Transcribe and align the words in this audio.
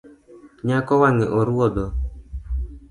Nyako 0.67 0.93
wang’e 1.01 1.25
oruodho 1.39 1.85